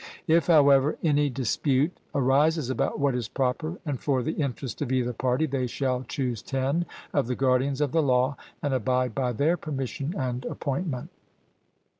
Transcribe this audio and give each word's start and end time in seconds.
If, 0.25 0.47
however, 0.47 0.97
any 1.03 1.29
dispute 1.29 1.95
arises 2.15 2.71
about 2.71 2.99
what 2.99 3.13
is 3.13 3.27
proper 3.27 3.77
and 3.85 3.99
for 4.01 4.23
the 4.23 4.31
interest 4.31 4.81
of 4.81 4.91
either 4.91 5.13
party, 5.13 5.45
they 5.45 5.67
shall 5.67 6.01
choose 6.05 6.41
ten 6.41 6.87
of 7.13 7.27
the 7.27 7.35
guardians 7.35 7.81
of 7.81 7.91
the 7.91 8.01
law 8.01 8.35
and 8.63 8.73
abide 8.73 9.13
by 9.13 9.31
their 9.31 9.57
permission 9.57 10.15
and 10.17 10.43
appointment. 10.45 11.11